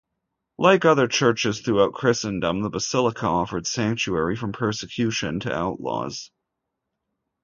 [0.57, 6.31] Like other churches throughout Christendom, the basilica offered sanctuary from persecution to outlaws.